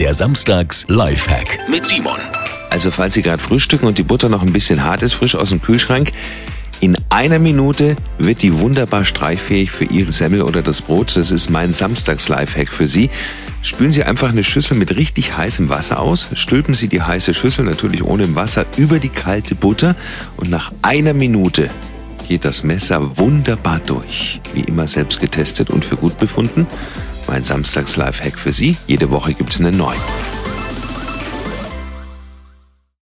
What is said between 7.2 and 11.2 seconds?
Minute wird die wunderbar streichfähig für Ihre Semmel oder das Brot.